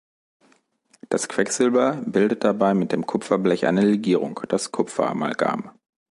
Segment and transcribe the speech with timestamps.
[1.09, 5.69] Das Quecksilber bildet dabei mit dem Kupferblech eine Legierung, das Kupfer-Amalgam.